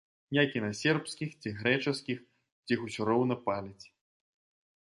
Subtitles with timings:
[0.43, 2.25] Як і на сербскіх ці грэчаскіх,
[2.67, 3.85] дзе іх усё роўна паляць.